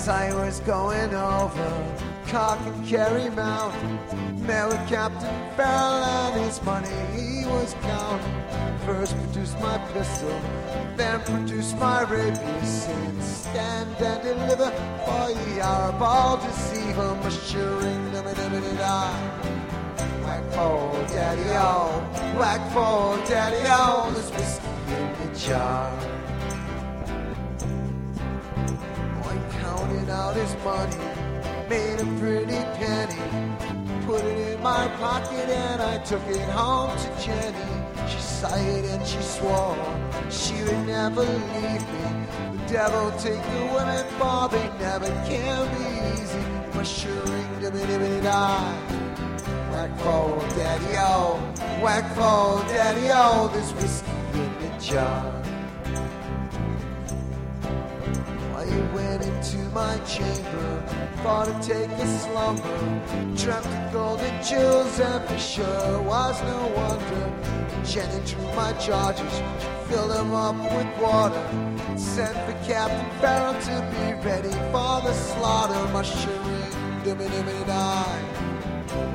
[0.00, 1.70] As I was going over
[2.26, 8.42] Cork and Kerry Mountain, met with Captain Farrell and his money he was counting.
[8.86, 10.40] First produced my pistol,
[10.96, 14.70] then produced my rapier, saying stand and deliver
[15.04, 19.20] for ye are all deceiver, mushering them and them die.
[20.24, 26.09] Whack for daddy o, whack for daddy o, there's whiskey in the jar.
[30.40, 35.98] Counting out his money, made a pretty penny, put it in my pocket and I
[35.98, 38.08] took it home to Jenny.
[38.08, 39.76] She sighed and she swore
[40.30, 42.26] she would never leave me.
[42.52, 44.04] The devil take the women,
[44.50, 46.44] they never can be easy.
[46.72, 48.96] Mushering, dimmy, dimmy, die.
[49.70, 51.36] Whack for daddy o,
[51.82, 55.39] whack for daddy o, there's whiskey in the jar.
[58.60, 60.84] I went into my chamber,
[61.22, 62.76] thought to take a slumber,
[63.34, 67.24] dreamt of golden jewels, and for sure was no wonder.
[67.86, 69.32] Jenny drew my charges,
[69.88, 71.42] filled them up with water,
[71.96, 75.82] sent for Captain Farrell to be ready for the slaughter.
[75.94, 78.22] My Mushering, dimmy, dimmy, die.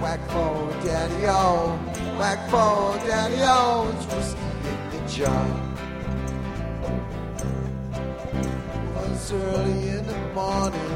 [0.02, 1.78] Whack for daddy o,
[2.18, 3.36] whack for daddy
[3.94, 5.66] it's whiskey in the jar.
[9.16, 10.92] Was early in the morning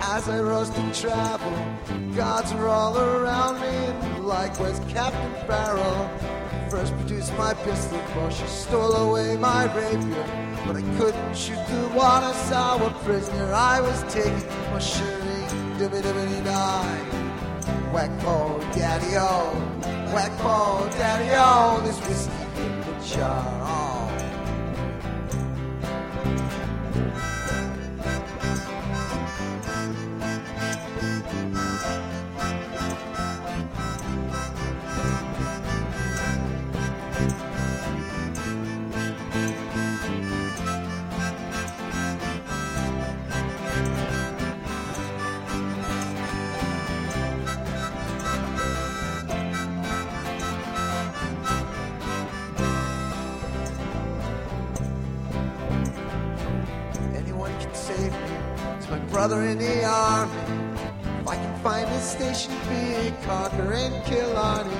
[0.00, 1.52] as I rose to travel.
[2.16, 6.08] Guards were all around me, and likewise Captain Farrell.
[6.70, 10.26] First produced my pistol, for she stole away my rapier.
[10.66, 14.48] But I couldn't shoot the water sour prisoner I was taking.
[14.72, 17.02] My shirring, dibby dibby die.
[17.92, 19.52] Whack for daddy o,
[20.14, 23.44] whack for daddy o, this whiskey in the jar.
[23.62, 23.90] Oh.
[57.96, 58.76] Can.
[58.76, 60.32] It's my brother in the army.
[61.20, 64.76] If I can find a station, be conquer and Killarney.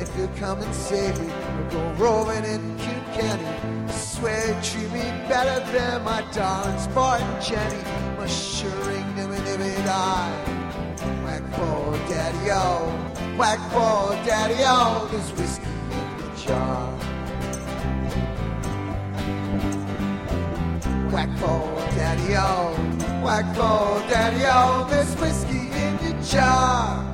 [0.00, 3.46] If you'll come and save me, we'll go roving in Kilkenny.
[3.88, 7.82] I swear you treat me better than my darling Spartan Jenny.
[8.18, 10.32] Mushering nimmy nimmy die.
[11.24, 12.88] Whack for daddy o,
[13.38, 17.02] whack for daddy o, there's whiskey in the jar.
[21.12, 21.60] Whack for
[21.94, 22.72] daddy o,
[23.22, 27.11] whack for daddy o, there's whiskey in your jar.